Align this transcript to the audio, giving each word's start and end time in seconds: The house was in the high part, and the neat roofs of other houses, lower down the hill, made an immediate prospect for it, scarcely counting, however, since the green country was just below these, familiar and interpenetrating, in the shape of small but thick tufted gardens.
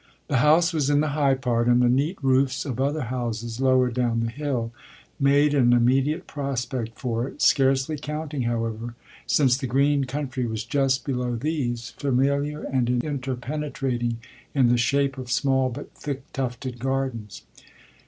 The 0.29 0.37
house 0.37 0.73
was 0.73 0.89
in 0.89 0.99
the 0.99 1.09
high 1.09 1.35
part, 1.35 1.67
and 1.67 1.79
the 1.79 1.87
neat 1.87 2.17
roofs 2.23 2.65
of 2.65 2.81
other 2.81 3.03
houses, 3.13 3.61
lower 3.61 3.91
down 3.91 4.21
the 4.21 4.31
hill, 4.31 4.71
made 5.19 5.53
an 5.53 5.73
immediate 5.73 6.25
prospect 6.25 6.97
for 6.97 7.27
it, 7.27 7.39
scarcely 7.39 7.99
counting, 7.99 8.41
however, 8.41 8.95
since 9.27 9.55
the 9.55 9.67
green 9.67 10.05
country 10.05 10.47
was 10.47 10.63
just 10.65 11.05
below 11.05 11.35
these, 11.35 11.91
familiar 11.99 12.63
and 12.63 13.03
interpenetrating, 13.03 14.17
in 14.55 14.69
the 14.69 14.75
shape 14.79 15.19
of 15.19 15.29
small 15.29 15.69
but 15.69 15.91
thick 15.93 16.23
tufted 16.33 16.79
gardens. 16.79 17.43